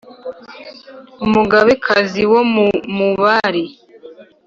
Umugabekazi 1.25 2.21
wo 2.31 2.41
mu 2.53 2.67
Mubari. 2.95 3.63